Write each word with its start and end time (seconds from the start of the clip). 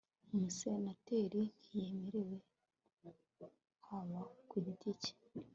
umusenateri 0.33 1.41
ntiyemerewe 1.59 2.37
haba 3.87 4.19
ku 4.49 4.55
giti 4.65 4.91
cye 5.01 5.13